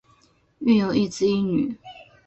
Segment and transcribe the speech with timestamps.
[0.61, 1.77] 育有一子一女。